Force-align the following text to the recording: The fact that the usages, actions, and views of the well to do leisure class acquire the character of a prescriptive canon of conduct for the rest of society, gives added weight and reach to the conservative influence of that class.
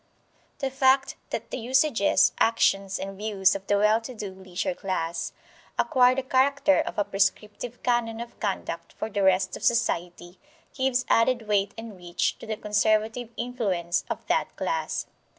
The 0.57 0.71
fact 0.71 1.15
that 1.29 1.51
the 1.51 1.59
usages, 1.59 2.31
actions, 2.39 2.97
and 2.97 3.15
views 3.15 3.53
of 3.53 3.67
the 3.67 3.77
well 3.77 4.01
to 4.01 4.15
do 4.15 4.31
leisure 4.33 4.73
class 4.73 5.31
acquire 5.77 6.15
the 6.15 6.23
character 6.23 6.79
of 6.79 6.97
a 6.97 7.03
prescriptive 7.03 7.83
canon 7.83 8.19
of 8.19 8.39
conduct 8.39 8.93
for 8.93 9.11
the 9.11 9.21
rest 9.21 9.55
of 9.55 9.61
society, 9.63 10.39
gives 10.73 11.05
added 11.07 11.47
weight 11.47 11.75
and 11.77 11.95
reach 11.99 12.39
to 12.39 12.47
the 12.47 12.57
conservative 12.57 13.29
influence 13.37 14.03
of 14.09 14.25
that 14.25 14.55
class. 14.55 15.05